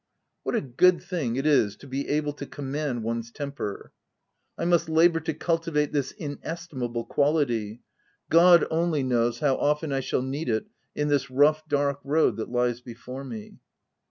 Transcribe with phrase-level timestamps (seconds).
[0.41, 3.91] What a good thing it is to be able to command one's temper!
[4.57, 7.81] I must labour to cultivate this inesti mable quality:
[8.27, 12.49] God, only, knows how often I shall need it in this rough, dark road that
[12.49, 13.59] lies before me.